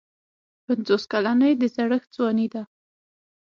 پنځوس 0.65 1.03
کلني 1.11 1.51
د 1.61 1.63
زړښت 1.75 2.09
ځواني 2.15 2.47
ده. 2.53 2.63